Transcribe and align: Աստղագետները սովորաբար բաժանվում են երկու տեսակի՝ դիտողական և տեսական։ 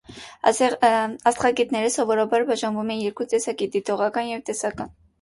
Աստղագետները 0.51 1.93
սովորաբար 1.97 2.49
բաժանվում 2.49 2.93
են 2.97 3.05
երկու 3.07 3.31
տեսակի՝ 3.37 3.73
դիտողական 3.79 4.35
և 4.35 4.47
տեսական։ 4.53 4.97